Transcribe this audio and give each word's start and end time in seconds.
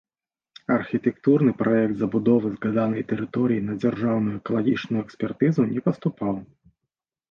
Архітэктурны 0.77 1.53
праект 1.59 1.95
забудовы 2.01 2.47
згаданай 2.55 3.07
тэрыторыі 3.13 3.65
на 3.69 3.73
дзяржаўную 3.85 4.35
экалагічную 4.43 5.01
экспертызу 5.09 5.73
не 5.75 5.81
паступаў. 5.91 6.47